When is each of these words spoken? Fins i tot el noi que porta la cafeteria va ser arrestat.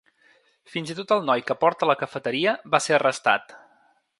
Fins 0.75 0.93
i 0.93 0.95
tot 0.99 1.13
el 1.17 1.21
noi 1.27 1.43
que 1.49 1.57
porta 1.65 1.91
la 1.91 1.97
cafeteria 2.01 2.57
va 2.77 2.81
ser 2.87 2.97
arrestat. 2.99 3.55